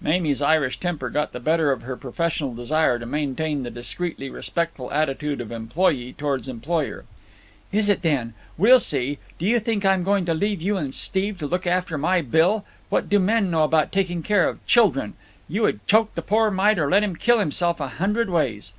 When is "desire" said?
2.54-3.00